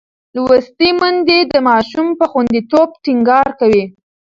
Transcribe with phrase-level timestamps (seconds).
[0.35, 3.83] لوستې میندې د ماشوم پر خوندیتوب ټینګار کوي.